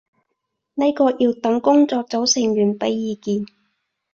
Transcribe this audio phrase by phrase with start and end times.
[0.73, 3.45] 呢個要等工作組成員畀意見